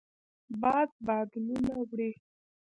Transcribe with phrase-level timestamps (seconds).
[0.61, 2.11] باد بادلونه وړي